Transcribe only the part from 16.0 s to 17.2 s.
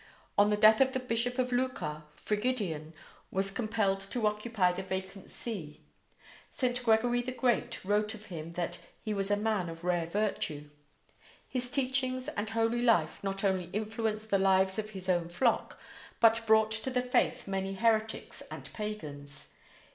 but brought to the